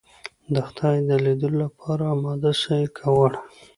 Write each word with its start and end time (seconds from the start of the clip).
د 0.53 0.55
خدای 0.67 0.97
د 1.09 1.11
ليدلو 1.25 1.57
لپاره 1.63 2.03
اماده 2.15 2.51
سئ 2.61 2.83
که 2.95 3.03
غواړئ. 3.13 3.39